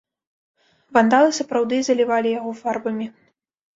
Вандалы 0.95 1.29
сапраўды 1.39 1.75
залівалі 1.91 2.29
яго 2.39 2.51
фарбамі. 2.63 3.05